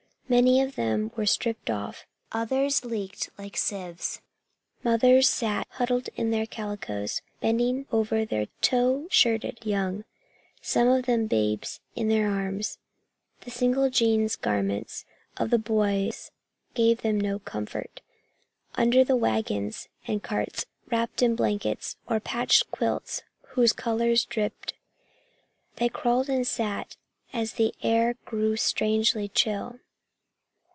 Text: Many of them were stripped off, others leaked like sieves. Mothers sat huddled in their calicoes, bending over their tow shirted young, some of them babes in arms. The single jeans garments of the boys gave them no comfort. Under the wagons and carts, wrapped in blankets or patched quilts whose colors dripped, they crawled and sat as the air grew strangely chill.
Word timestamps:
Many 0.31 0.61
of 0.61 0.75
them 0.75 1.11
were 1.17 1.25
stripped 1.25 1.69
off, 1.69 2.05
others 2.31 2.85
leaked 2.85 3.29
like 3.37 3.57
sieves. 3.57 4.21
Mothers 4.81 5.27
sat 5.27 5.67
huddled 5.71 6.07
in 6.15 6.31
their 6.31 6.45
calicoes, 6.45 7.21
bending 7.41 7.85
over 7.91 8.23
their 8.23 8.45
tow 8.61 9.07
shirted 9.11 9.59
young, 9.65 10.05
some 10.61 10.87
of 10.87 11.05
them 11.05 11.27
babes 11.27 11.81
in 11.97 12.09
arms. 12.13 12.77
The 13.41 13.51
single 13.51 13.89
jeans 13.89 14.37
garments 14.37 15.03
of 15.35 15.49
the 15.49 15.57
boys 15.59 16.31
gave 16.75 17.01
them 17.01 17.19
no 17.19 17.37
comfort. 17.39 17.99
Under 18.75 19.03
the 19.03 19.17
wagons 19.17 19.89
and 20.07 20.23
carts, 20.23 20.65
wrapped 20.89 21.21
in 21.21 21.35
blankets 21.35 21.97
or 22.09 22.21
patched 22.21 22.71
quilts 22.71 23.21
whose 23.49 23.73
colors 23.73 24.23
dripped, 24.23 24.75
they 25.75 25.89
crawled 25.89 26.29
and 26.29 26.47
sat 26.47 26.95
as 27.33 27.55
the 27.55 27.73
air 27.83 28.13
grew 28.23 28.55
strangely 28.55 29.27
chill. 29.27 29.81